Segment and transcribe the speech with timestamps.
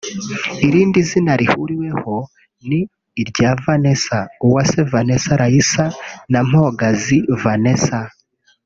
[0.65, 2.15] Irindi zina rihuriweho
[2.67, 2.79] ni
[3.21, 5.85] irya Vanessa; Uwase Vanessa Raissa
[6.31, 7.99] na Mpogazi Vanessa